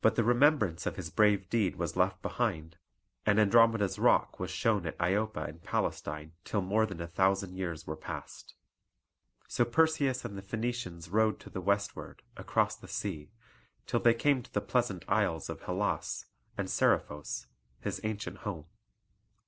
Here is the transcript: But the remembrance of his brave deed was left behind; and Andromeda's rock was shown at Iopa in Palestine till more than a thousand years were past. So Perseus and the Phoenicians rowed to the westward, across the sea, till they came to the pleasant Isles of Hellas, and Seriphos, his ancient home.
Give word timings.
But 0.00 0.16
the 0.16 0.24
remembrance 0.24 0.86
of 0.86 0.96
his 0.96 1.08
brave 1.08 1.48
deed 1.48 1.76
was 1.76 1.94
left 1.94 2.20
behind; 2.20 2.78
and 3.24 3.38
Andromeda's 3.38 3.96
rock 3.96 4.40
was 4.40 4.50
shown 4.50 4.84
at 4.86 4.98
Iopa 4.98 5.46
in 5.48 5.60
Palestine 5.60 6.32
till 6.42 6.60
more 6.62 6.84
than 6.84 7.00
a 7.00 7.06
thousand 7.06 7.54
years 7.54 7.86
were 7.86 7.94
past. 7.94 8.56
So 9.46 9.64
Perseus 9.64 10.24
and 10.24 10.36
the 10.36 10.42
Phoenicians 10.42 11.10
rowed 11.10 11.38
to 11.42 11.48
the 11.48 11.60
westward, 11.60 12.24
across 12.36 12.74
the 12.74 12.88
sea, 12.88 13.30
till 13.86 14.00
they 14.00 14.14
came 14.14 14.42
to 14.42 14.52
the 14.52 14.60
pleasant 14.60 15.04
Isles 15.06 15.48
of 15.48 15.60
Hellas, 15.62 16.26
and 16.58 16.66
Seriphos, 16.68 17.46
his 17.78 18.00
ancient 18.02 18.38
home. 18.38 18.66